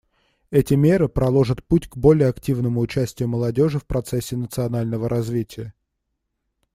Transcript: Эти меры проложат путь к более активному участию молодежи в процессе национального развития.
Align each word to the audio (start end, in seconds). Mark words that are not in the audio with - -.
Эти 0.49 0.73
меры 0.73 1.09
проложат 1.09 1.63
путь 1.63 1.87
к 1.87 1.95
более 1.95 2.27
активному 2.27 2.79
участию 2.81 3.29
молодежи 3.29 3.77
в 3.77 3.85
процессе 3.85 4.35
национального 4.35 5.07
развития. 5.07 5.75